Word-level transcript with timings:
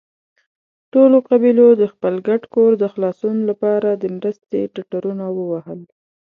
ټولو 0.93 1.17
قبيلو 1.29 1.67
د 1.81 1.83
خپل 1.93 2.13
ګډ 2.27 2.41
کور 2.53 2.71
د 2.77 2.83
خلاصون 2.93 3.37
له 3.49 3.53
پاره 3.61 3.91
د 3.97 4.03
مرستې 4.17 4.59
ټټرونه 4.73 5.25
ووهل. 5.37 5.81